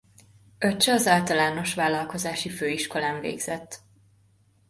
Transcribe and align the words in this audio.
Öccse 0.59 0.93
az 0.93 1.07
Általános 1.07 1.73
Vállalkozási 1.73 2.49
Főiskolán 2.49 3.19
végzett. 3.19 3.79